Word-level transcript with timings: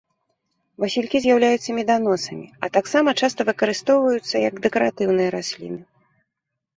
Васількі 0.83 1.17
з'яўляюцца 1.25 1.75
меданосамі, 1.79 2.45
а 2.67 2.69
таксама 2.77 3.13
часта 3.27 3.41
выкарыстоўваюцца 3.49 4.35
як 4.49 4.53
дэкаратыўныя 4.65 5.29
расліны. 5.37 5.79